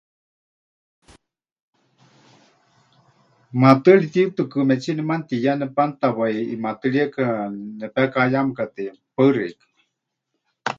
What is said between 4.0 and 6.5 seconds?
tiyutɨkɨmetsíe nemanutiya nepanútawai